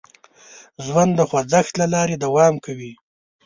[0.85, 2.93] ژوند د خوځښت له لارې دوام کوي.